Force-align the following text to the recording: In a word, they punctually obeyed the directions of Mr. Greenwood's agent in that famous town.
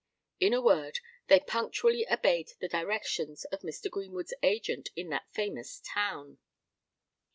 In 0.39 0.51
a 0.51 0.61
word, 0.63 0.99
they 1.27 1.39
punctually 1.39 2.09
obeyed 2.11 2.53
the 2.59 2.67
directions 2.67 3.45
of 3.51 3.59
Mr. 3.61 3.87
Greenwood's 3.87 4.33
agent 4.41 4.89
in 4.95 5.09
that 5.09 5.31
famous 5.31 5.79
town. 5.85 6.39